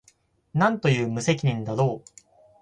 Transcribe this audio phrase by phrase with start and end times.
[0.55, 2.07] 何という無責任だろう